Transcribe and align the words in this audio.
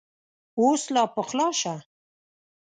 اوس 0.59 0.81
لا 0.93 1.03
پخلا 1.15 1.47
شه! 1.59 1.75